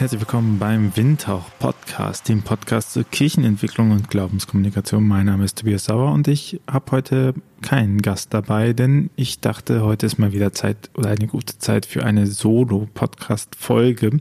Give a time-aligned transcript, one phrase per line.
[0.00, 5.06] Herzlich willkommen beim Windhauch Podcast, dem Podcast zur Kirchenentwicklung und Glaubenskommunikation.
[5.06, 9.82] Mein Name ist Tobias Sauer und ich habe heute keinen Gast dabei, denn ich dachte,
[9.82, 14.20] heute ist mal wieder Zeit oder eine gute Zeit für eine Solo-Podcast-Folge,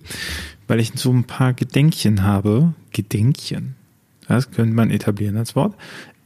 [0.67, 2.73] weil ich so ein paar Gedenkchen habe.
[2.91, 3.77] Gedenkchen.
[4.27, 5.75] Das könnte man etablieren als Wort.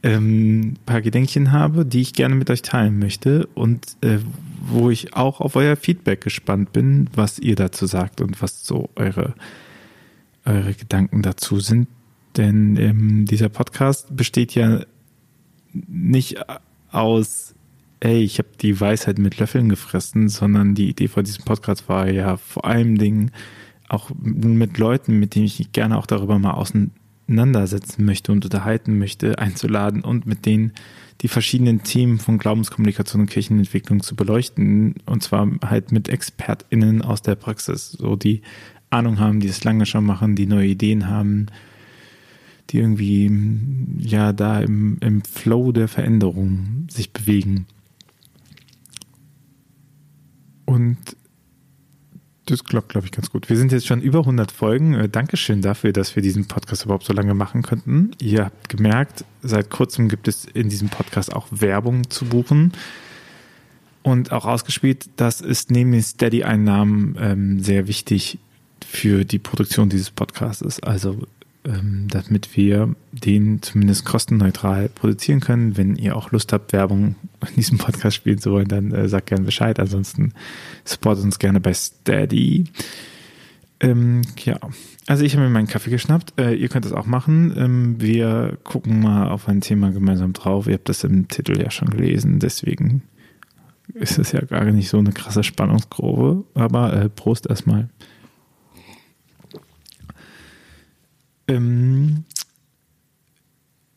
[0.04, 4.18] Ähm, paar Gedenkchen habe, die ich gerne mit euch teilen möchte und äh,
[4.60, 8.90] wo ich auch auf euer Feedback gespannt bin, was ihr dazu sagt und was so
[8.96, 9.32] eure,
[10.44, 11.88] eure Gedanken dazu sind.
[12.36, 14.84] Denn ähm, dieser Podcast besteht ja
[15.72, 16.36] nicht
[16.90, 17.54] aus,
[18.00, 22.10] ey, ich habe die Weisheit mit Löffeln gefressen, sondern die Idee von diesem Podcast war
[22.10, 23.30] ja vor allem Dingen
[23.88, 26.52] auch mit Leuten, mit denen ich gerne auch darüber mal
[27.26, 30.72] auseinandersetzen möchte und unterhalten möchte, einzuladen und mit denen
[31.20, 34.96] die verschiedenen Themen von Glaubenskommunikation und Kirchenentwicklung zu beleuchten.
[35.06, 38.42] Und zwar halt mit ExpertInnen aus der Praxis, so die
[38.90, 41.46] Ahnung haben, die es lange schon machen, die neue Ideen haben,
[42.70, 43.30] die irgendwie
[43.98, 47.66] ja da im, im Flow der Veränderung sich bewegen.
[50.66, 50.98] Und
[52.46, 53.48] das klappt, glaube ich, ganz gut.
[53.48, 54.94] Wir sind jetzt schon über 100 Folgen.
[54.94, 58.10] Äh, Dankeschön dafür, dass wir diesen Podcast überhaupt so lange machen könnten.
[58.20, 62.72] Ihr habt gemerkt, seit kurzem gibt es in diesem Podcast auch Werbung zu buchen.
[64.02, 68.38] Und auch ausgespielt, das ist neben den Steady-Einnahmen ähm, sehr wichtig
[68.86, 70.80] für die Produktion dieses Podcasts.
[70.80, 71.26] Also
[71.64, 75.78] damit wir den zumindest kostenneutral produzieren können.
[75.78, 77.14] Wenn ihr auch Lust habt, Werbung
[77.48, 79.80] in diesem Podcast spielen zu wollen, dann äh, sagt gerne Bescheid.
[79.80, 80.34] Ansonsten
[80.84, 82.64] supportet uns gerne bei Steady.
[83.80, 84.58] Ähm, ja,
[85.06, 86.38] also ich habe mir meinen Kaffee geschnappt.
[86.38, 87.54] Äh, ihr könnt das auch machen.
[87.56, 90.66] Ähm, wir gucken mal auf ein Thema gemeinsam drauf.
[90.66, 93.02] Ihr habt das im Titel ja schon gelesen, deswegen
[93.92, 96.44] ist es ja gar nicht so eine krasse Spannungskurve.
[96.54, 97.88] Aber äh, Prost erstmal.
[101.48, 102.24] Ähm,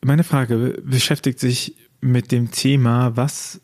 [0.04, 3.60] meine Frage beschäftigt sich mit dem Thema, was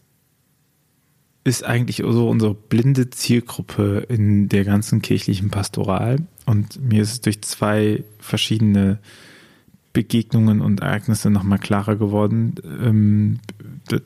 [1.45, 6.19] ist eigentlich so unsere blinde Zielgruppe in der ganzen kirchlichen Pastoral?
[6.47, 8.99] Und mir ist es durch zwei verschiedene
[9.93, 13.39] Begegnungen und Ereignisse nochmal klarer geworden, ähm,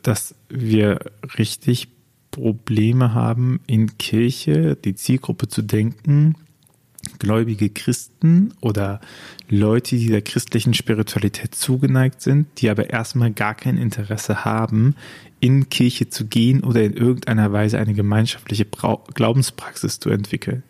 [0.02, 0.98] dass wir
[1.38, 1.88] richtig
[2.30, 6.34] Probleme haben, in Kirche die Zielgruppe zu denken,
[7.18, 9.00] gläubige Christen oder
[9.48, 14.94] Leute, die der christlichen Spiritualität zugeneigt sind, die aber erstmal gar kein Interesse haben,
[15.40, 18.66] in Kirche zu gehen oder in irgendeiner Weise eine gemeinschaftliche
[19.14, 20.62] Glaubenspraxis zu entwickeln.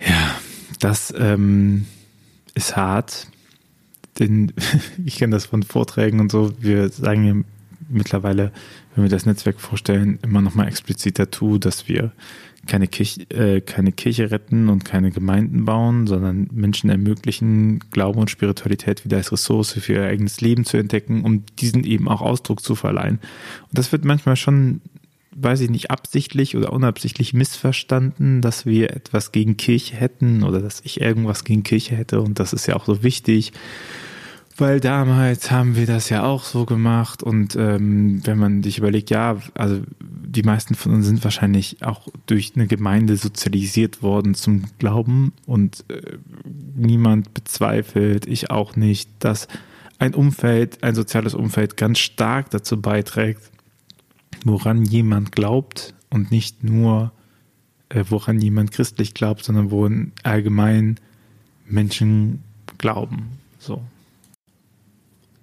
[0.00, 0.38] Ja,
[0.78, 1.86] das ähm,
[2.54, 3.26] ist hart,
[4.18, 4.52] denn
[5.04, 6.52] ich kenne das von Vorträgen und so.
[6.60, 7.34] Wir sagen ja
[7.88, 8.52] mittlerweile,
[8.94, 12.12] wenn wir das Netzwerk vorstellen, immer noch mal explizit dazu, dass wir
[12.66, 18.30] keine Kirche, äh, keine Kirche retten und keine Gemeinden bauen, sondern Menschen ermöglichen, Glaube und
[18.30, 22.62] Spiritualität wieder als Ressource für ihr eigenes Leben zu entdecken, um diesen eben auch Ausdruck
[22.62, 23.18] zu verleihen.
[23.68, 24.82] Und das wird manchmal schon,
[25.34, 30.80] weiß ich nicht, absichtlich oder unabsichtlich missverstanden, dass wir etwas gegen Kirche hätten oder dass
[30.84, 33.52] ich irgendwas gegen Kirche hätte und das ist ja auch so wichtig
[34.60, 39.10] weil damals haben wir das ja auch so gemacht und ähm, wenn man sich überlegt,
[39.10, 44.64] ja, also die meisten von uns sind wahrscheinlich auch durch eine Gemeinde sozialisiert worden zum
[44.78, 46.18] Glauben und äh,
[46.76, 49.48] niemand bezweifelt, ich auch nicht, dass
[49.98, 53.50] ein Umfeld, ein soziales Umfeld ganz stark dazu beiträgt,
[54.44, 57.12] woran jemand glaubt und nicht nur,
[57.88, 59.88] äh, woran jemand christlich glaubt, sondern wo
[60.22, 60.96] allgemein
[61.66, 62.42] Menschen
[62.78, 63.38] glauben.
[63.58, 63.82] So.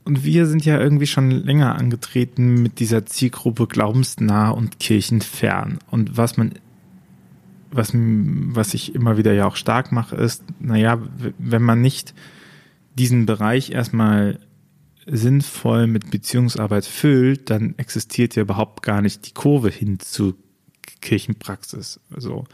[0.07, 5.79] Und wir sind ja irgendwie schon länger angetreten mit dieser Zielgruppe glaubensnah und kirchenfern.
[5.91, 6.53] Und was man,
[7.71, 10.97] was, was ich immer wieder ja auch stark mache, ist, naja,
[11.37, 12.13] wenn man nicht
[12.95, 14.39] diesen Bereich erstmal
[15.07, 20.35] sinnvoll mit Beziehungsarbeit füllt, dann existiert ja überhaupt gar nicht die Kurve hin zu
[21.01, 21.99] Kirchenpraxis.
[22.15, 22.45] Also,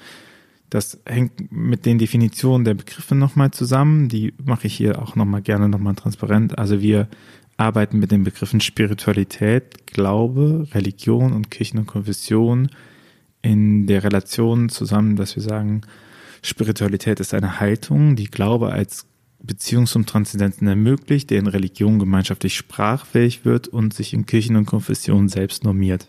[0.71, 4.09] das hängt mit den Definitionen der Begriffe nochmal zusammen.
[4.09, 6.57] Die mache ich hier auch nochmal gerne nochmal transparent.
[6.57, 7.09] Also wir
[7.63, 12.69] arbeiten mit den Begriffen Spiritualität, Glaube, Religion und Kirchen und Konfession
[13.41, 15.81] in der Relation zusammen, dass wir sagen,
[16.41, 19.05] Spiritualität ist eine Haltung, die Glaube als
[19.41, 24.65] Beziehung zum Transzendenten ermöglicht, der in Religion gemeinschaftlich sprachfähig wird und sich in Kirchen und
[24.65, 26.07] Konfessionen selbst normiert.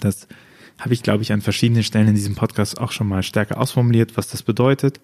[0.00, 0.26] Das
[0.78, 4.16] habe ich, glaube ich, an verschiedenen Stellen in diesem Podcast auch schon mal stärker ausformuliert,
[4.16, 5.00] was das bedeutet.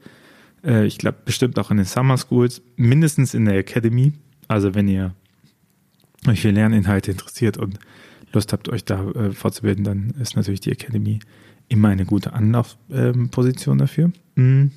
[0.64, 4.12] Äh, ich glaube, bestimmt auch in den Summer Schools, mindestens in der Academy.
[4.48, 5.14] Also wenn ihr
[6.26, 7.78] euch für Lerninhalte interessiert und
[8.32, 11.20] Lust habt, euch da äh, fortzubilden, dann ist natürlich die Academy
[11.68, 14.12] immer eine gute Anlaufposition dafür.
[14.34, 14.70] Mhm.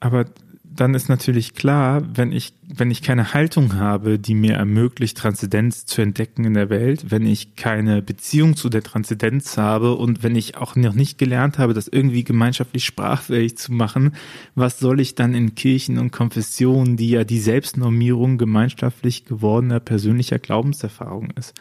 [0.00, 0.26] Aber
[0.74, 5.86] dann ist natürlich klar, wenn ich, wenn ich keine Haltung habe, die mir ermöglicht, Transzendenz
[5.86, 10.36] zu entdecken in der Welt, wenn ich keine Beziehung zu der Transzendenz habe und wenn
[10.36, 14.14] ich auch noch nicht gelernt habe, das irgendwie gemeinschaftlich sprachfähig zu machen,
[14.54, 20.38] was soll ich dann in Kirchen und Konfessionen, die ja die Selbstnormierung gemeinschaftlich gewordener persönlicher
[20.38, 21.54] Glaubenserfahrung ist?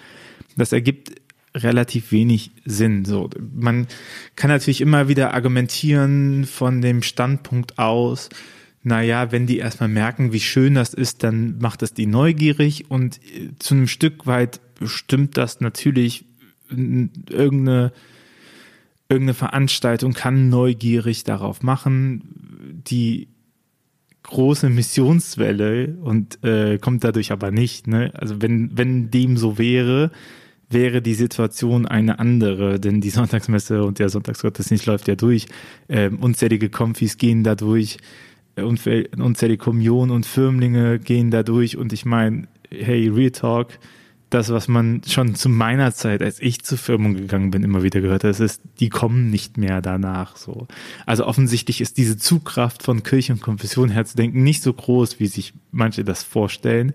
[0.56, 1.12] Das ergibt
[1.56, 3.06] relativ wenig Sinn.
[3.06, 3.88] So, man
[4.36, 8.30] kann natürlich immer wieder argumentieren von dem Standpunkt aus,
[8.84, 13.18] naja, wenn die erstmal merken, wie schön das ist, dann macht das die neugierig und
[13.18, 16.26] äh, zu einem Stück weit stimmt das natürlich
[16.70, 17.92] irgendeine,
[19.10, 23.28] irgendeine Veranstaltung kann neugierig darauf machen, die
[24.24, 27.88] große Missionswelle und äh, kommt dadurch aber nicht.
[27.88, 28.12] Ne?
[28.14, 30.12] Also wenn, wenn dem so wäre,
[30.70, 35.48] wäre die Situation eine andere, denn die Sonntagsmesse und der Sonntagsgottesdienst läuft ja durch.
[35.90, 37.98] Ähm, unzählige Konfis gehen da durch
[38.56, 43.80] unzählige Kommunionen und Firmlinge gehen da durch und ich meine, hey, Real Talk,
[44.32, 48.00] das, was man schon zu meiner Zeit, als ich zur Firmung gegangen bin, immer wieder
[48.00, 50.68] gehört hat, ist, die kommen nicht mehr danach, so.
[51.06, 55.54] Also offensichtlich ist diese Zugkraft von Kirche und Konfession herzudenken nicht so groß, wie sich
[55.72, 56.94] manche das vorstellen.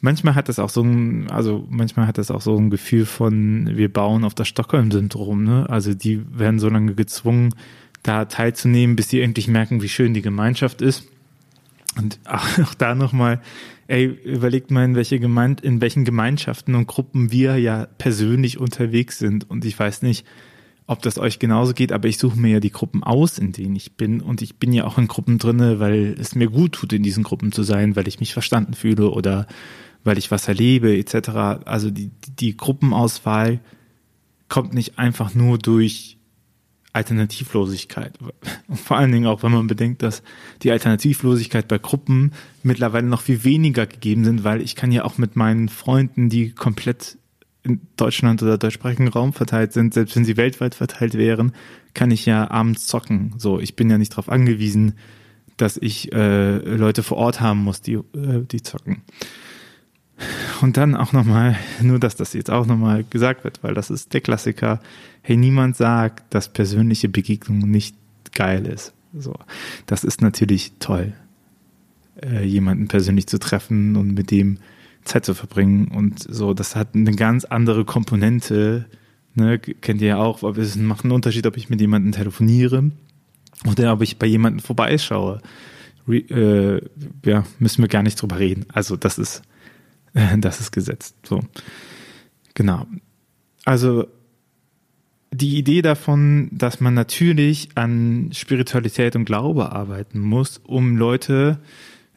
[0.00, 3.76] Manchmal hat das auch so ein, also manchmal hat das auch so ein Gefühl von,
[3.76, 5.66] wir bauen auf das Stockholm-Syndrom, ne?
[5.68, 7.54] Also die werden so lange gezwungen,
[8.04, 11.08] da teilzunehmen, bis sie endlich merken, wie schön die Gemeinschaft ist.
[11.96, 13.40] Und auch da nochmal,
[13.88, 19.18] ey, überlegt mal, in, welche Gemein in welchen Gemeinschaften und Gruppen wir ja persönlich unterwegs
[19.18, 19.50] sind.
[19.50, 20.24] Und ich weiß nicht,
[20.86, 23.74] ob das euch genauso geht, aber ich suche mir ja die Gruppen aus, in denen
[23.74, 24.20] ich bin.
[24.20, 27.24] Und ich bin ja auch in Gruppen drinne, weil es mir gut tut, in diesen
[27.24, 29.46] Gruppen zu sein, weil ich mich verstanden fühle oder
[30.04, 31.30] weil ich was erlebe, etc.
[31.64, 33.60] Also die, die Gruppenauswahl
[34.50, 36.18] kommt nicht einfach nur durch
[36.94, 38.18] Alternativlosigkeit.
[38.72, 40.22] Vor allen Dingen auch, wenn man bedenkt, dass
[40.62, 42.32] die Alternativlosigkeit bei Gruppen
[42.62, 46.52] mittlerweile noch viel weniger gegeben sind, weil ich kann ja auch mit meinen Freunden, die
[46.52, 47.18] komplett
[47.64, 51.52] in Deutschland oder deutschsprachigen Raum verteilt sind, selbst wenn sie weltweit verteilt wären,
[51.94, 53.34] kann ich ja abends zocken.
[53.38, 54.94] So, ich bin ja nicht darauf angewiesen,
[55.56, 59.02] dass ich äh, Leute vor Ort haben muss, die, äh, die zocken.
[60.60, 64.14] Und dann auch nochmal, nur dass das jetzt auch nochmal gesagt wird, weil das ist
[64.14, 64.80] der Klassiker.
[65.22, 67.96] Hey, niemand sagt, dass persönliche Begegnung nicht
[68.32, 68.92] geil ist.
[69.16, 69.34] So,
[69.86, 71.12] das ist natürlich toll,
[72.22, 74.58] äh, jemanden persönlich zu treffen und mit dem
[75.04, 76.54] Zeit zu verbringen und so.
[76.54, 78.86] Das hat eine ganz andere Komponente.
[79.36, 82.92] Ne, kennt ihr ja auch, aber es macht einen Unterschied, ob ich mit jemandem telefoniere
[83.68, 85.40] oder ob ich bei jemandem vorbeischaue.
[86.06, 86.80] Re, äh,
[87.24, 88.66] ja, müssen wir gar nicht drüber reden.
[88.72, 89.42] Also das ist
[90.38, 91.16] das ist gesetzt.
[91.24, 91.40] So.
[92.54, 92.86] Genau.
[93.64, 94.06] Also
[95.32, 101.58] die Idee davon, dass man natürlich an Spiritualität und Glaube arbeiten muss, um Leute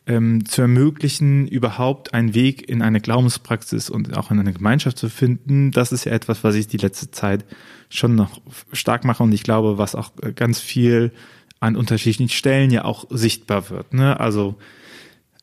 [0.05, 5.09] ähm, zu ermöglichen, überhaupt einen Weg in eine Glaubenspraxis und auch in eine Gemeinschaft zu
[5.09, 7.43] finden, das ist ja etwas, was ich die letzte Zeit
[7.89, 8.39] schon noch
[8.71, 11.11] stark mache und ich glaube, was auch ganz viel
[11.59, 13.93] an unterschiedlichen Stellen ja auch sichtbar wird.
[13.93, 14.19] Ne?
[14.19, 14.55] Also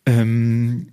[0.07, 0.89] ähm,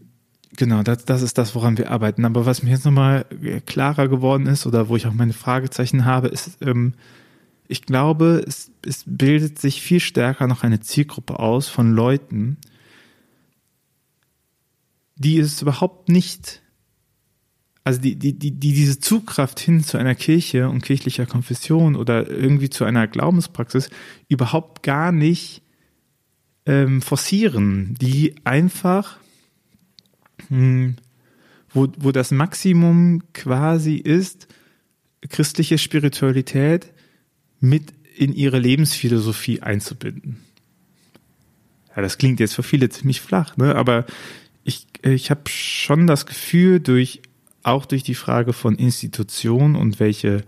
[0.57, 2.25] Genau, das, das ist das, woran wir arbeiten.
[2.25, 3.25] Aber was mir jetzt nochmal
[3.65, 6.93] klarer geworden ist oder wo ich auch meine Fragezeichen habe, ist, ähm,
[7.67, 12.57] ich glaube, es, es bildet sich viel stärker noch eine Zielgruppe aus von Leuten,
[15.15, 16.61] die es überhaupt nicht,
[17.85, 22.29] also die, die, die, die diese Zugkraft hin zu einer Kirche und kirchlicher Konfession oder
[22.29, 23.89] irgendwie zu einer Glaubenspraxis
[24.27, 25.61] überhaupt gar nicht
[26.65, 29.20] ähm, forcieren, die einfach
[30.49, 30.95] hm,
[31.73, 34.47] wo, wo das Maximum quasi ist,
[35.29, 36.91] christliche Spiritualität
[37.59, 40.37] mit in ihre Lebensphilosophie einzubinden.
[41.95, 43.75] Ja, das klingt jetzt für viele ziemlich flach, ne?
[43.75, 44.05] aber
[44.63, 47.21] ich, ich habe schon das Gefühl, durch,
[47.63, 50.43] auch durch die Frage von Institution und welche,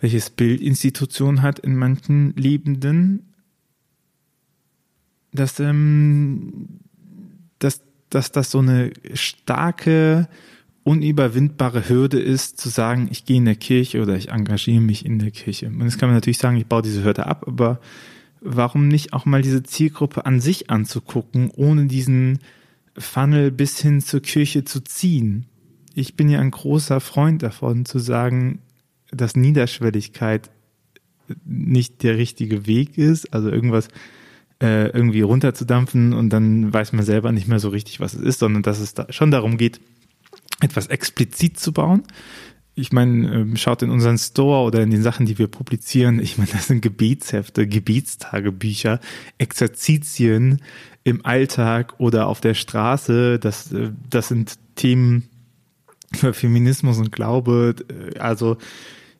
[0.00, 3.32] welches Bild Institution hat in manchen Liebenden,
[5.32, 6.80] dass, ähm,
[7.58, 7.82] dass
[8.14, 10.28] dass das so eine starke,
[10.84, 15.18] unüberwindbare Hürde ist, zu sagen, ich gehe in der Kirche oder ich engagiere mich in
[15.18, 15.66] der Kirche.
[15.66, 17.80] Und jetzt kann man natürlich sagen, ich baue diese Hürde ab, aber
[18.40, 22.38] warum nicht auch mal diese Zielgruppe an sich anzugucken, ohne diesen
[22.96, 25.46] Funnel bis hin zur Kirche zu ziehen?
[25.94, 28.60] Ich bin ja ein großer Freund davon, zu sagen,
[29.10, 30.50] dass Niederschwelligkeit
[31.44, 33.88] nicht der richtige Weg ist, also irgendwas
[34.62, 38.38] äh, irgendwie runterzudampfen und dann weiß man selber nicht mehr so richtig, was es ist,
[38.38, 39.80] sondern dass es da schon darum geht,
[40.60, 42.04] etwas explizit zu bauen.
[42.76, 46.18] ich meine, ähm, schaut in unseren Store oder in den Sachen, die wir publizieren.
[46.20, 49.00] Ich meine, das sind Gebetshefte, Gebetstagebücher,
[49.38, 50.60] Exerzitien
[51.04, 53.38] im Alltag oder auf der Straße.
[53.38, 55.28] Das, äh, das sind Themen
[56.12, 57.76] für Feminismus und Glaube.
[57.88, 58.56] Äh, also,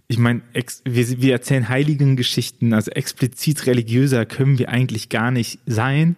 [0.06, 0.42] ich meine,
[0.84, 6.16] wir, wir erzählen heiligen Geschichten, also explizit religiöser können wir eigentlich gar nicht sein.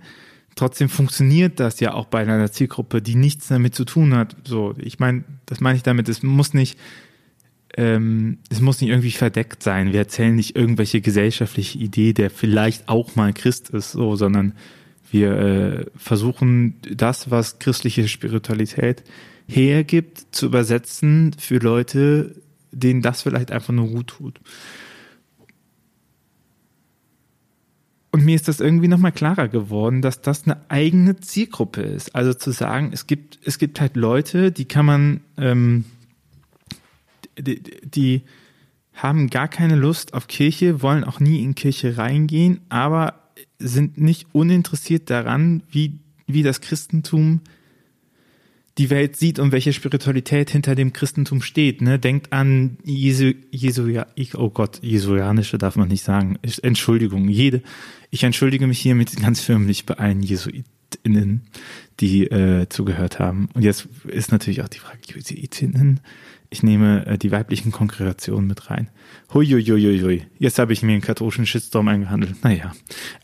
[0.56, 4.36] Trotzdem funktioniert das ja auch bei einer Zielgruppe, die nichts damit zu tun hat.
[4.44, 6.78] So, ich meine, das meine ich damit, es muss nicht
[7.76, 9.92] ähm, es muss nicht irgendwie verdeckt sein.
[9.92, 14.54] Wir erzählen nicht irgendwelche gesellschaftliche Idee, der vielleicht auch mal Christ ist, so, sondern
[15.10, 19.04] wir äh, versuchen das, was christliche Spiritualität
[19.46, 22.34] hergibt, zu übersetzen für Leute,
[22.80, 24.40] denen das vielleicht einfach nur gut tut.
[28.12, 32.14] Und mir ist das irgendwie nochmal klarer geworden, dass das eine eigene Zielgruppe ist.
[32.14, 35.84] Also zu sagen, es gibt, es gibt halt Leute, die kann man ähm,
[37.38, 38.22] die, die
[38.94, 44.28] haben gar keine Lust auf Kirche, wollen auch nie in Kirche reingehen, aber sind nicht
[44.32, 47.40] uninteressiert daran, wie, wie das Christentum
[48.78, 51.80] die Welt sieht und welche Spiritualität hinter dem Christentum steht.
[51.80, 51.98] Ne?
[51.98, 56.38] Denkt an Jesu, Jesu, ja, oh Gott, Jesuanische darf man nicht sagen.
[56.62, 57.62] Entschuldigung, jede.
[58.10, 60.22] Ich entschuldige mich hiermit ganz förmlich bei allen
[60.94, 61.42] Jesuitinnen,
[62.00, 63.48] die äh, zugehört haben.
[63.54, 66.00] Und jetzt ist natürlich auch die Frage, Jesuitinnen,
[66.48, 68.88] ich nehme äh, die weiblichen Kongregationen mit rein.
[69.34, 70.26] Huiuiuiui.
[70.38, 72.44] Jetzt habe ich mir einen katholischen Shitstorm eingehandelt.
[72.44, 72.72] Naja.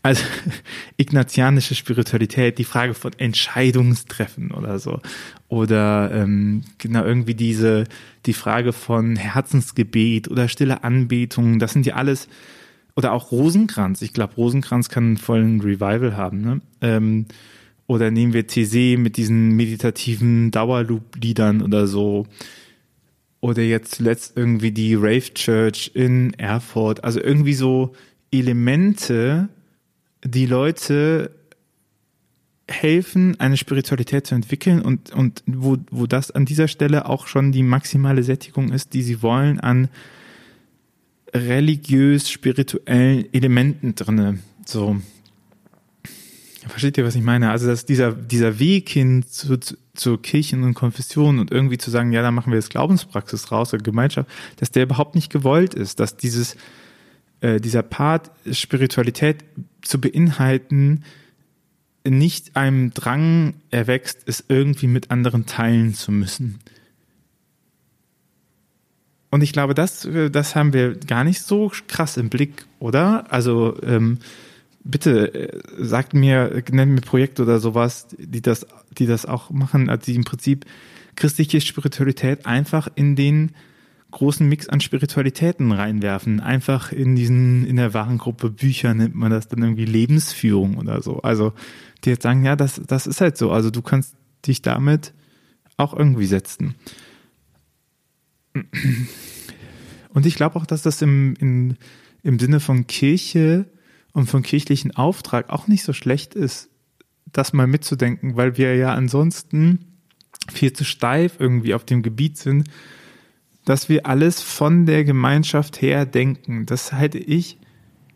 [0.01, 0.23] Also
[0.97, 4.99] ignatianische Spiritualität, die Frage von Entscheidungstreffen oder so.
[5.47, 7.85] Oder ähm, genau irgendwie diese,
[8.25, 12.27] die Frage von Herzensgebet oder stille Anbetung, das sind ja alles,
[12.95, 14.01] oder auch Rosenkranz.
[14.01, 16.41] Ich glaube, Rosenkranz kann einen vollen Revival haben.
[16.41, 16.61] Ne?
[16.81, 17.25] Ähm,
[17.87, 22.27] oder nehmen wir TC mit diesen meditativen Dauerloop-Liedern oder so
[23.43, 27.03] oder jetzt zuletzt irgendwie die Rave Church in Erfurt.
[27.03, 27.93] Also irgendwie so
[28.31, 29.49] Elemente,
[30.23, 31.31] die Leute
[32.69, 37.51] helfen, eine Spiritualität zu entwickeln und, und wo, wo das an dieser Stelle auch schon
[37.51, 39.89] die maximale Sättigung ist, die sie wollen an
[41.33, 44.39] religiös-spirituellen Elementen drinne.
[44.65, 45.01] So.
[46.67, 47.51] Versteht ihr, was ich meine?
[47.51, 51.91] Also, dass dieser, dieser Weg hin zu, zu, zur Kirchen und Konfession und irgendwie zu
[51.91, 55.73] sagen, ja, da machen wir jetzt Glaubenspraxis raus oder Gemeinschaft, dass der überhaupt nicht gewollt
[55.73, 56.55] ist, dass dieses,
[57.41, 59.43] äh, dieser Part Spiritualität
[59.81, 61.03] zu beinhalten,
[62.05, 66.59] nicht einem Drang erwächst, es irgendwie mit anderen teilen zu müssen.
[69.29, 73.31] Und ich glaube, das, das haben wir gar nicht so krass im Blick, oder?
[73.31, 74.19] Also, ähm,
[74.83, 78.65] bitte äh, sagt mir, nennt mir Projekte oder sowas, die das,
[78.97, 80.65] die das auch machen, also die im Prinzip
[81.15, 83.51] christliche Spiritualität einfach in den
[84.11, 86.39] großen Mix an Spiritualitäten reinwerfen.
[86.39, 91.19] Einfach in diesen, in der Warengruppe Bücher nennt man das dann irgendwie Lebensführung oder so.
[91.21, 91.53] Also,
[92.03, 93.51] die jetzt sagen, ja, das, das ist halt so.
[93.51, 95.13] Also, du kannst dich damit
[95.77, 96.75] auch irgendwie setzen.
[100.13, 101.77] Und ich glaube auch, dass das im, in,
[102.21, 103.65] im Sinne von Kirche
[104.13, 106.69] und vom kirchlichen Auftrag auch nicht so schlecht ist,
[107.25, 109.99] das mal mitzudenken, weil wir ja ansonsten
[110.51, 112.69] viel zu steif irgendwie auf dem Gebiet sind,
[113.65, 116.65] dass wir alles von der Gemeinschaft her denken.
[116.65, 117.57] Das halte ich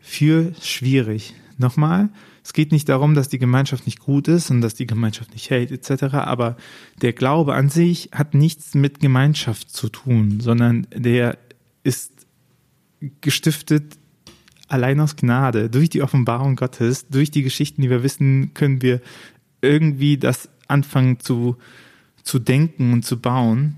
[0.00, 1.34] für schwierig.
[1.56, 2.10] Nochmal,
[2.44, 5.50] es geht nicht darum, dass die Gemeinschaft nicht gut ist und dass die Gemeinschaft nicht
[5.50, 6.56] hält etc., aber
[7.02, 11.36] der Glaube an sich hat nichts mit Gemeinschaft zu tun, sondern der
[11.82, 12.26] ist
[13.20, 13.98] gestiftet
[14.68, 19.00] allein aus Gnade, durch die Offenbarung Gottes, durch die Geschichten, die wir wissen, können wir
[19.60, 21.56] irgendwie das anfangen zu,
[22.22, 23.76] zu denken und zu bauen.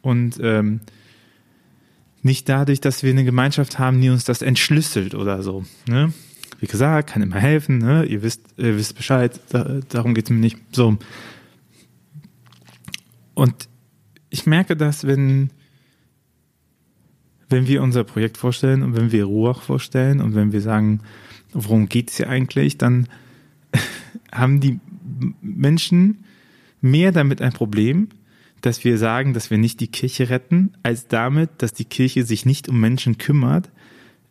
[0.00, 0.80] Und ähm,
[2.22, 5.64] nicht dadurch, dass wir eine Gemeinschaft haben, die uns das entschlüsselt oder so.
[5.88, 6.12] Ne?
[6.60, 8.04] Wie gesagt, kann immer helfen, ne?
[8.04, 10.58] ihr, wisst, ihr wisst Bescheid, da, darum geht es mir nicht.
[10.72, 10.96] So.
[13.34, 13.68] Und
[14.30, 15.50] ich merke das, wenn
[17.48, 21.00] wenn wir unser Projekt vorstellen und wenn wir Ruach vorstellen und wenn wir sagen,
[21.52, 23.08] worum geht es hier eigentlich, dann
[24.32, 24.80] haben die
[25.40, 26.24] Menschen
[26.80, 28.08] mehr damit ein Problem,
[28.60, 32.46] dass wir sagen, dass wir nicht die Kirche retten, als damit, dass die Kirche sich
[32.46, 33.70] nicht um Menschen kümmert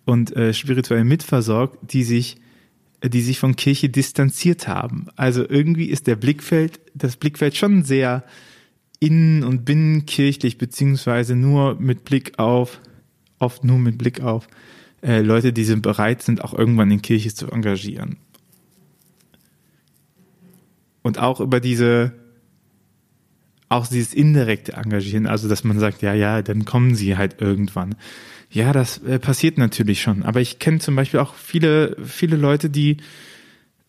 [0.04, 2.38] und äh, spirituell mitversorgt, die sich
[3.04, 5.08] die sich von Kirche distanziert haben.
[5.16, 8.24] Also irgendwie ist der Blickfeld, das Blickfeld schon sehr
[9.00, 12.80] innen- und binnenkirchlich, beziehungsweise nur mit Blick auf
[13.40, 14.48] oft nur mit Blick auf
[15.02, 18.18] äh, Leute, die sind bereit sind, auch irgendwann in Kirche zu engagieren.
[21.02, 22.14] Und auch über diese,
[23.70, 27.96] auch dieses indirekte Engagieren, also dass man sagt, ja, ja, dann kommen sie halt irgendwann.
[28.50, 30.24] Ja, das äh, passiert natürlich schon.
[30.24, 32.98] Aber ich kenne zum Beispiel auch viele, viele Leute, die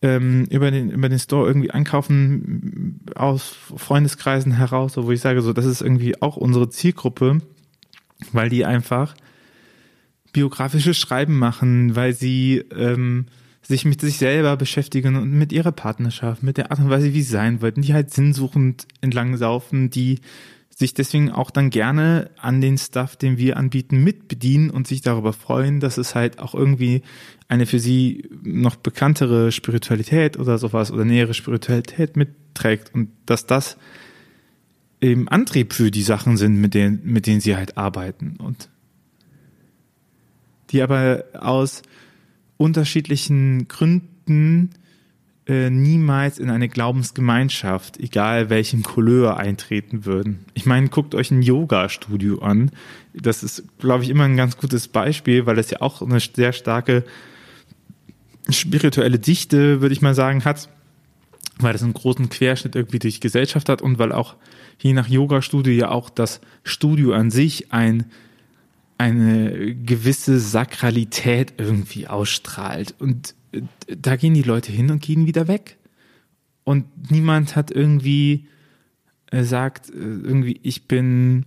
[0.03, 5.53] ähm, über den über den Store irgendwie einkaufen aus Freundeskreisen heraus, wo ich sage, so
[5.53, 7.39] das ist irgendwie auch unsere Zielgruppe,
[8.31, 9.15] weil die einfach
[10.33, 13.27] biografisches Schreiben machen, weil sie ähm,
[13.61, 17.21] sich mit sich selber beschäftigen und mit ihrer Partnerschaft, mit der Art und Weise, wie
[17.21, 20.19] sie sein wollten, die halt sinnsuchend entlang saufen, die
[20.77, 25.33] sich deswegen auch dann gerne an den Stuff, den wir anbieten, mitbedienen und sich darüber
[25.33, 27.01] freuen, dass es halt auch irgendwie
[27.47, 33.77] eine für sie noch bekanntere Spiritualität oder sowas oder nähere Spiritualität mitträgt und dass das
[35.01, 38.35] eben Antrieb für die Sachen sind, mit denen, mit denen sie halt arbeiten.
[38.37, 38.69] Und
[40.71, 41.81] die aber aus
[42.57, 44.71] unterschiedlichen Gründen
[45.47, 50.39] äh, niemals in eine Glaubensgemeinschaft, egal welchem Couleur, eintreten würden.
[50.53, 52.71] Ich meine, guckt euch ein Yoga-Studio an.
[53.13, 56.51] Das ist, glaube ich, immer ein ganz gutes Beispiel, weil das ja auch eine sehr
[56.51, 57.05] starke
[58.49, 60.69] spirituelle Dichte, würde ich mal sagen, hat,
[61.59, 64.35] weil das einen großen Querschnitt irgendwie durch Gesellschaft hat und weil auch
[64.79, 68.05] je nach Yoga-Studio ja auch das Studio an sich ein
[68.97, 72.95] eine gewisse Sakralität irgendwie ausstrahlt.
[72.99, 73.61] Und äh,
[73.95, 75.77] da gehen die Leute hin und gehen wieder weg.
[76.63, 78.47] Und niemand hat irgendwie
[79.31, 81.45] äh, sagt, äh, irgendwie, ich bin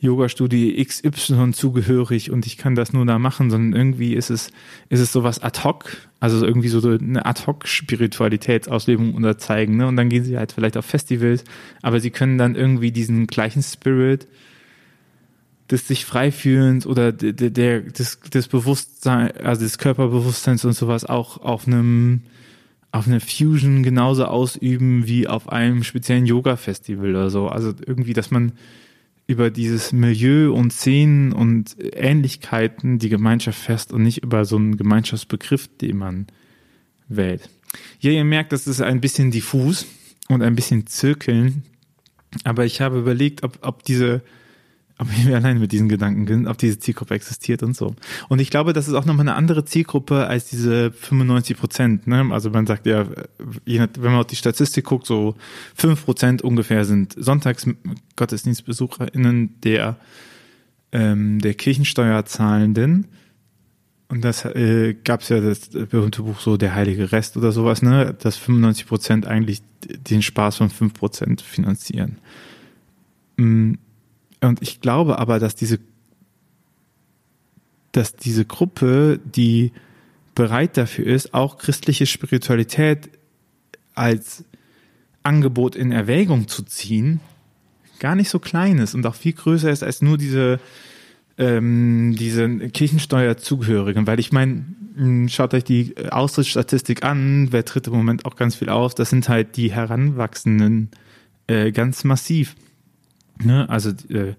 [0.00, 4.50] Yoga-Studie XY zugehörig und ich kann das nur da machen, sondern irgendwie ist es,
[4.88, 9.88] ist es sowas ad hoc, also irgendwie so eine ad hoc Spiritualitätsauslebung unterzeigen, ne?
[9.88, 11.44] Und dann gehen sie halt vielleicht auf Festivals,
[11.82, 14.28] aber sie können dann irgendwie diesen gleichen Spirit
[15.70, 21.04] des sich frei fühlens oder der, der, des, des Bewusstsein, also des Körperbewusstseins und sowas
[21.04, 22.22] auch auf einem,
[22.90, 27.48] auf eine Fusion genauso ausüben wie auf einem speziellen Yoga-Festival oder so.
[27.48, 28.52] Also irgendwie, dass man
[29.26, 34.78] über dieses Milieu und Szenen und Ähnlichkeiten die Gemeinschaft fest und nicht über so einen
[34.78, 36.26] Gemeinschaftsbegriff, den man
[37.08, 37.50] wählt.
[38.00, 39.86] Ja, ihr merkt, das ist ein bisschen diffus
[40.28, 41.62] und ein bisschen zirkeln,
[42.44, 44.22] aber ich habe überlegt, ob, ob diese
[44.98, 47.94] ob wir allein mit diesen Gedanken sind, ob diese Zielgruppe existiert und so.
[48.28, 52.08] Und ich glaube, das ist auch nochmal eine andere Zielgruppe als diese 95 Prozent.
[52.08, 52.26] Ne?
[52.30, 53.06] Also man sagt ja,
[53.64, 55.36] wenn man auf die Statistik guckt, so
[55.74, 59.96] fünf Prozent ungefähr sind Sonntagsgottesdienstbesucherinnen der,
[60.90, 63.06] ähm, der Kirchensteuerzahlenden.
[64.08, 67.82] Und das äh, gab es ja das berühmte Buch so Der heilige Rest oder sowas,
[67.82, 68.16] ne?
[68.18, 72.18] dass 95 Prozent eigentlich den Spaß von fünf Prozent finanzieren.
[73.36, 73.74] Mm,
[74.40, 75.78] und ich glaube aber, dass diese,
[77.92, 79.72] dass diese Gruppe, die
[80.34, 83.10] bereit dafür ist, auch christliche Spiritualität
[83.94, 84.44] als
[85.24, 87.20] Angebot in Erwägung zu ziehen,
[87.98, 90.60] gar nicht so klein ist und auch viel größer ist als nur diese,
[91.36, 94.06] ähm, diese Kirchensteuerzugehörigen.
[94.06, 94.64] Weil ich meine,
[94.96, 99.10] hm, schaut euch die Austrittsstatistik an, wer tritt im Moment auch ganz viel auf, das
[99.10, 100.90] sind halt die Heranwachsenden
[101.48, 102.54] äh, ganz massiv.
[103.44, 103.68] Ne?
[103.68, 104.34] Also, äh,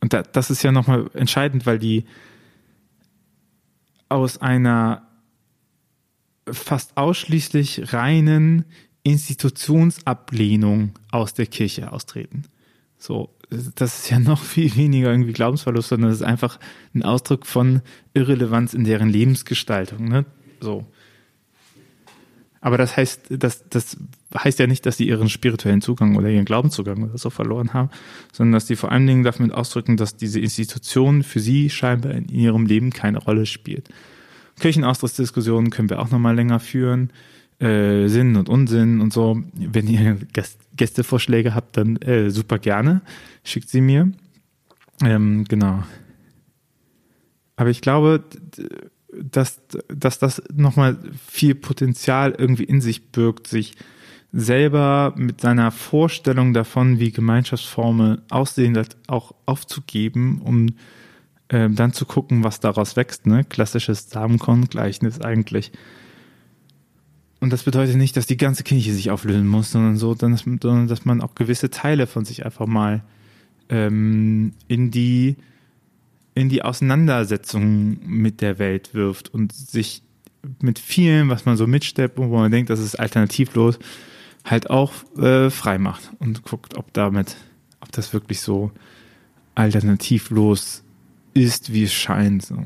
[0.00, 2.04] und da, das ist ja nochmal entscheidend, weil die
[4.08, 5.06] aus einer
[6.50, 8.64] fast ausschließlich reinen
[9.04, 12.44] Institutionsablehnung aus der Kirche austreten.
[12.98, 16.58] So, das ist ja noch viel weniger irgendwie Glaubensverlust, sondern das ist einfach
[16.94, 17.82] ein Ausdruck von
[18.14, 20.08] Irrelevanz in deren Lebensgestaltung.
[20.08, 20.24] Ne?
[20.60, 20.86] So.
[22.62, 23.96] Aber das heißt, das, das
[24.34, 27.90] heißt ja nicht, dass sie ihren spirituellen Zugang oder ihren Glaubenszugang oder so verloren haben,
[28.32, 32.28] sondern dass sie vor allen Dingen damit ausdrücken, dass diese Institution für sie scheinbar in
[32.28, 33.88] ihrem Leben keine Rolle spielt.
[34.60, 37.10] Kirchenaustrittsdiskussionen können wir auch nochmal länger führen.
[37.58, 39.42] Äh, Sinn und Unsinn und so.
[39.54, 40.18] Wenn ihr
[40.76, 43.02] Gästevorschläge habt, dann äh, super gerne.
[43.42, 44.12] Schickt sie mir.
[45.02, 45.82] Ähm, genau.
[47.56, 48.22] Aber ich glaube,
[49.20, 50.98] dass, dass das nochmal
[51.28, 53.74] viel Potenzial irgendwie in sich birgt, sich
[54.32, 60.68] selber mit seiner Vorstellung davon, wie Gemeinschaftsformen aussehen, das auch aufzugeben, um
[61.48, 63.26] äh, dann zu gucken, was daraus wächst.
[63.26, 63.44] Ne?
[63.44, 65.72] Klassisches Samenkorn-Gleichnis eigentlich.
[67.40, 71.04] Und das bedeutet nicht, dass die ganze Kirche sich auflösen muss, sondern so, sondern dass
[71.04, 73.02] man auch gewisse Teile von sich einfach mal
[73.68, 75.36] ähm, in die
[76.34, 80.02] in die Auseinandersetzung mit der Welt wirft und sich
[80.60, 83.78] mit vielen, was man so mitsteppt und wo man denkt, das ist alternativlos,
[84.44, 87.36] halt auch äh, frei macht und guckt, ob damit,
[87.80, 88.72] ob das wirklich so
[89.54, 90.82] alternativlos
[91.34, 92.44] ist, wie es scheint.
[92.44, 92.64] So.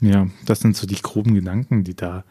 [0.00, 2.24] Ja, das sind so die groben Gedanken, die da,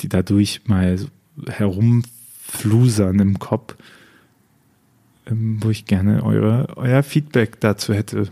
[0.00, 0.98] die dadurch mal
[1.46, 3.76] herumflusern im Kopf,
[5.28, 8.28] wo ich gerne eure, euer Feedback dazu hätte.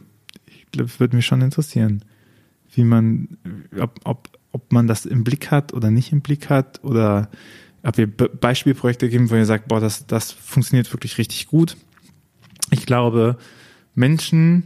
[0.46, 2.04] Ich glaube, würde mich schon interessieren,
[2.74, 3.28] wie man,
[3.78, 7.30] ob, ob, ob man das im Blick hat oder nicht im Blick hat oder
[7.82, 11.76] ob ihr Beispielprojekte geben, wo ihr sagt, boah, das, das funktioniert wirklich richtig gut.
[12.70, 13.36] Ich glaube,
[13.94, 14.64] Menschen,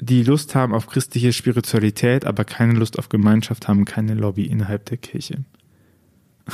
[0.00, 4.86] die Lust haben auf christliche Spiritualität, aber keine Lust auf Gemeinschaft, haben keine Lobby innerhalb
[4.86, 5.44] der Kirche.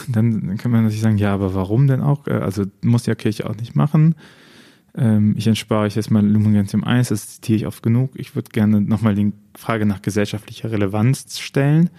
[0.09, 2.27] Dann kann man natürlich sagen, ja, aber warum denn auch?
[2.27, 4.15] Äh, also muss ja Kirche auch nicht machen.
[4.97, 8.11] Ähm, ich entspare euch jetzt mal Lumen Gentium 1, das zitiere ich oft genug.
[8.15, 11.91] Ich würde gerne nochmal die Frage nach gesellschaftlicher Relevanz stellen.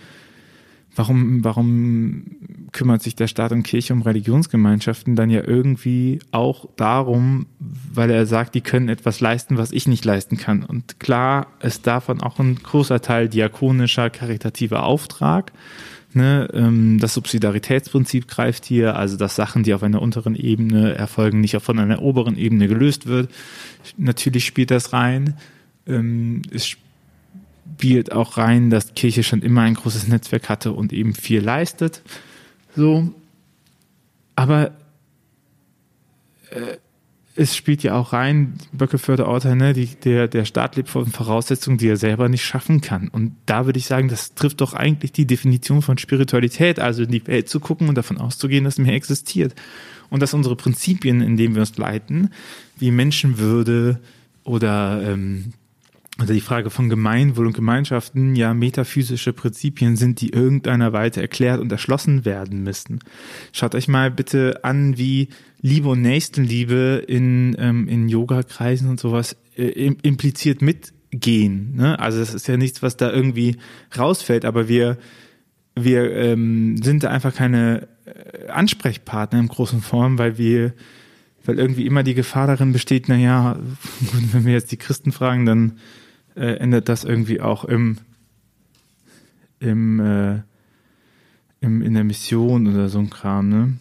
[0.96, 2.24] Warum, warum
[2.72, 8.26] kümmert sich der Staat und Kirche um Religionsgemeinschaften dann ja irgendwie auch darum, weil er
[8.26, 10.64] sagt, die können etwas leisten, was ich nicht leisten kann.
[10.64, 15.52] Und klar ist davon auch ein großer Teil diakonischer, karitativer Auftrag.
[16.17, 21.41] Ne, ähm, das Subsidiaritätsprinzip greift hier, also dass Sachen, die auf einer unteren Ebene erfolgen,
[21.41, 23.30] nicht von einer oberen Ebene gelöst wird.
[23.97, 25.36] Natürlich spielt das rein.
[25.86, 31.13] Ähm, es spielt auch rein, dass Kirche schon immer ein großes Netzwerk hatte und eben
[31.13, 32.01] viel leistet.
[32.75, 33.13] So.
[34.36, 34.71] Aber
[36.49, 36.77] äh,
[37.38, 41.78] es spielt ja auch rein, Böckeförder Urteil, ne, die, der, der Staat lebt von Voraussetzungen,
[41.78, 43.10] die er selber nicht schaffen kann.
[43.10, 47.12] Und da würde ich sagen, das trifft doch eigentlich die Definition von Spiritualität, also in
[47.12, 49.54] die Welt zu gucken und davon auszugehen, dass mehr existiert.
[50.10, 52.32] Und dass unsere Prinzipien, in denen wir uns leiten,
[52.78, 54.00] wie Menschenwürde
[54.43, 55.54] oder ähm,
[56.17, 61.62] also die Frage von Gemeinwohl und Gemeinschaften ja metaphysische Prinzipien sind, die irgendeiner Weise erklärt
[61.62, 62.99] und erschlossen werden müssen.
[63.51, 65.30] Schaut euch mal bitte an, wie
[65.62, 71.75] Liebe und Nächstenliebe in, ähm, in Yoga-Kreisen und sowas äh, impliziert mitgehen.
[71.75, 71.99] Ne?
[71.99, 73.58] Also das ist ja nichts, was da irgendwie
[73.95, 74.97] rausfällt, aber wir,
[75.75, 80.73] wir ähm, sind da einfach keine äh, Ansprechpartner im großen Form, weil wir
[81.45, 83.58] weil irgendwie immer die Gefahr darin besteht, naja,
[84.34, 85.77] wenn wir jetzt die Christen fragen, dann
[86.38, 87.97] äh, endet das irgendwie auch im,
[89.60, 90.41] im, äh,
[91.60, 93.73] im, in der Mission oder so ein Kram, ne?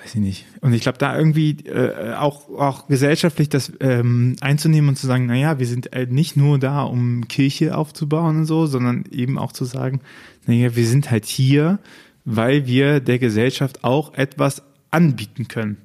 [0.00, 0.46] Weiß ich nicht.
[0.60, 5.26] Und ich glaube, da irgendwie äh, auch, auch gesellschaftlich das ähm, einzunehmen und zu sagen,
[5.26, 9.52] naja, wir sind halt nicht nur da, um Kirche aufzubauen und so, sondern eben auch
[9.52, 10.00] zu sagen,
[10.46, 11.80] naja, wir sind halt hier,
[12.24, 15.78] weil wir der Gesellschaft auch etwas anbieten können.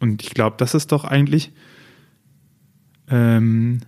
[0.00, 1.52] Und ich glaube, das ist doch eigentlich
[3.10, 3.80] ähm,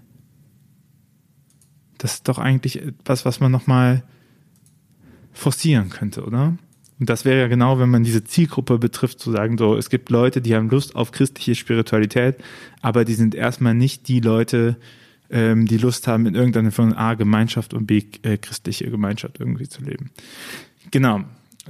[1.98, 4.02] das ist doch eigentlich etwas, was man nochmal
[5.32, 6.56] forcieren könnte, oder?
[6.98, 10.10] Und das wäre ja genau, wenn man diese Zielgruppe betrifft, zu sagen, so, es gibt
[10.10, 12.36] Leute, die haben Lust auf christliche Spiritualität,
[12.82, 14.76] aber die sind erstmal nicht die Leute,
[15.30, 19.68] ähm, die Lust haben, in irgendeiner Form A, Gemeinschaft und B, äh, christliche Gemeinschaft irgendwie
[19.68, 20.10] zu leben.
[20.90, 21.20] Genau.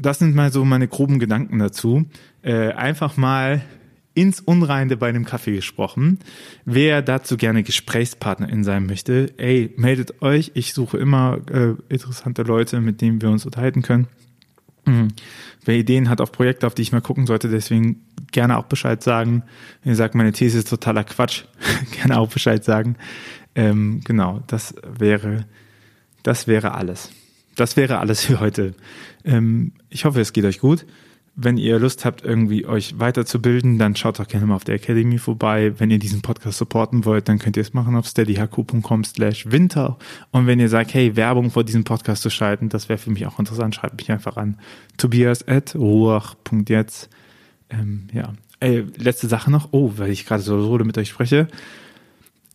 [0.00, 2.06] Das sind mal so meine groben Gedanken dazu.
[2.42, 3.62] Äh, einfach mal
[4.14, 6.18] ins Unreine bei einem Kaffee gesprochen.
[6.64, 10.50] Wer dazu gerne Gesprächspartnerin sein möchte, ey, meldet euch.
[10.54, 14.08] Ich suche immer äh, interessante Leute, mit denen wir uns unterhalten können.
[14.84, 15.08] Mhm.
[15.64, 19.02] Wer Ideen hat auf Projekte, auf die ich mal gucken sollte, deswegen gerne auch Bescheid
[19.02, 19.44] sagen.
[19.82, 21.44] Wenn ihr sagt, meine These ist totaler Quatsch,
[21.92, 22.96] gerne auch Bescheid sagen.
[23.54, 25.46] Ähm, genau, das wäre,
[26.22, 27.10] das wäre alles.
[27.56, 28.74] Das wäre alles für heute.
[29.24, 30.86] Ähm, ich hoffe, es geht euch gut
[31.42, 35.18] wenn ihr Lust habt, irgendwie euch weiterzubilden, dann schaut doch gerne mal auf der Academy
[35.18, 35.72] vorbei.
[35.78, 39.96] Wenn ihr diesen Podcast supporten wollt, dann könnt ihr es machen auf steadyhq.com slash winter.
[40.30, 43.26] Und wenn ihr sagt, hey, Werbung vor diesem Podcast zu schalten, das wäre für mich
[43.26, 44.58] auch interessant, schreibt mich einfach an.
[44.96, 47.08] Tobias at ruach.jetzt.
[47.70, 48.34] Ähm, ja.
[48.60, 49.68] Ey, letzte Sache noch.
[49.70, 51.48] Oh, weil ich gerade so mit euch spreche.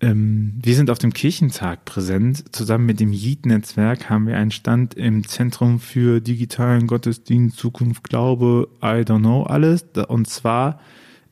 [0.06, 2.56] Ähm, wir sind auf dem Kirchentag präsent.
[2.56, 8.68] Zusammen mit dem JIT-Netzwerk haben wir einen Stand im Zentrum für digitalen Gottesdienst, Zukunft, Glaube,
[8.84, 9.84] I don't know alles.
[10.08, 10.80] Und zwar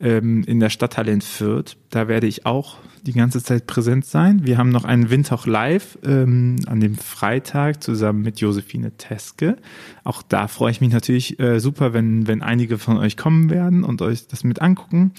[0.00, 1.76] ähm, in der Stadthalle in Fürth.
[1.90, 4.44] Da werde ich auch die ganze Zeit präsent sein.
[4.44, 9.56] Wir haben noch einen Windhoch Live ähm, an dem Freitag zusammen mit Josephine Teske.
[10.02, 13.84] Auch da freue ich mich natürlich äh, super, wenn, wenn einige von euch kommen werden
[13.84, 15.12] und euch das mit angucken.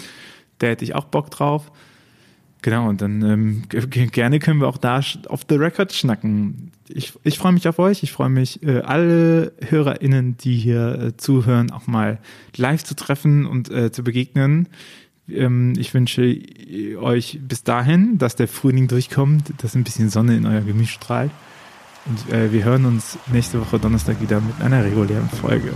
[0.57, 1.71] Da hätte ich auch Bock drauf.
[2.65, 3.61] Genau, und dann ähm,
[4.11, 6.71] gerne können wir auch da auf the record schnacken.
[6.87, 8.01] Ich, ich freue mich auf euch.
[8.01, 12.17] Ich freue mich, äh, alle HörerInnen, die hier äh, zuhören, auch mal
[12.57, 14.67] live zu treffen und äh, zu begegnen.
[15.29, 16.39] Ähm, ich wünsche
[16.99, 21.29] euch bis dahin, dass der Frühling durchkommt, dass ein bisschen Sonne in euer Gemüse strahlt.
[22.07, 25.71] Und äh, wir hören uns nächste Woche Donnerstag wieder mit einer regulären Folge.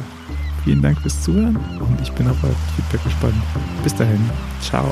[0.64, 3.36] Vielen Dank fürs Zuhören und ich bin auf euer Feedback gespannt.
[3.84, 4.28] Bis dahin.
[4.60, 4.92] Ciao.